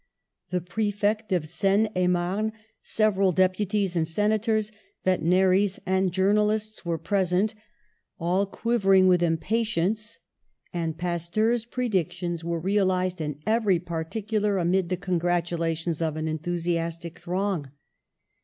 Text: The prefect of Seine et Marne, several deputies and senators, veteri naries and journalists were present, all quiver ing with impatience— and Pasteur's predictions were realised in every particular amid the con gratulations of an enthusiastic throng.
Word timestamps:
The 0.49 0.61
prefect 0.61 1.31
of 1.31 1.47
Seine 1.47 1.87
et 1.95 2.07
Marne, 2.07 2.53
several 2.81 3.31
deputies 3.31 3.95
and 3.95 4.07
senators, 4.07 4.71
veteri 5.05 5.21
naries 5.27 5.79
and 5.85 6.11
journalists 6.11 6.83
were 6.83 6.97
present, 6.97 7.53
all 8.19 8.47
quiver 8.47 8.95
ing 8.95 9.05
with 9.05 9.21
impatience— 9.21 10.19
and 10.73 10.97
Pasteur's 10.97 11.65
predictions 11.65 12.43
were 12.43 12.59
realised 12.59 13.21
in 13.21 13.43
every 13.45 13.77
particular 13.77 14.57
amid 14.57 14.89
the 14.89 14.97
con 14.97 15.19
gratulations 15.19 16.01
of 16.01 16.15
an 16.15 16.27
enthusiastic 16.27 17.19
throng. 17.19 17.69